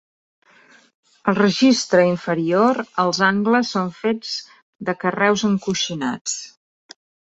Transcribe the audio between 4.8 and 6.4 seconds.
de carreus encoixinats.